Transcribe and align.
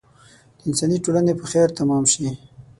د 0.57 0.59
انساني 0.67 0.97
ټولنې 1.05 1.33
په 1.39 1.45
خیر 1.51 1.67
تمام 1.79 2.03
شي. 2.13 2.27